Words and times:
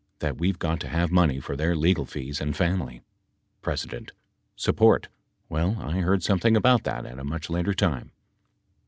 That 0.17 0.39
we've 0.39 0.57
got 0.57 0.79
to 0.79 0.87
have 0.87 1.11
money 1.11 1.39
for 1.39 1.55
their 1.55 1.75
legal 1.75 2.07
fees 2.07 2.41
and 2.41 2.57
family. 2.57 3.03
P. 3.63 3.75
Support. 4.55 5.09
Well, 5.47 5.77
I 5.79 5.99
heard 5.99 6.23
something 6.23 6.57
about 6.57 6.85
that 6.85 7.05
at 7.05 7.19
a 7.19 7.23
much 7.23 7.51
later 7.51 7.75
time. 7.75 8.11